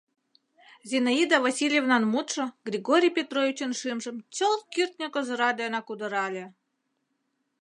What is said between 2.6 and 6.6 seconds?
Григорий Петровичын шӱмжым чылт кӱртньӧ козыра денак удырале.